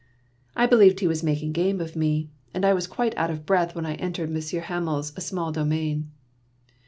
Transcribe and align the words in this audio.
"I 0.55 0.65
believed 0.65 0.99
he 0.99 1.07
was 1.07 1.21
making 1.21 1.51
game 1.51 1.79
of 1.79 1.95
me, 1.95 2.31
and 2.55 2.65
I 2.65 2.73
was 2.73 2.87
quite 2.87 3.15
out 3.19 3.29
of 3.29 3.45
breath 3.45 3.75
when 3.75 3.85
I 3.85 3.93
entered 3.97 4.31
Monsieur 4.31 4.61
Hamel's 4.61 5.13
small 5.23 5.51
domain. 5.51 6.09